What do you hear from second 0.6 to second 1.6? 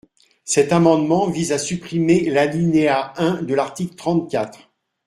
amendement vise à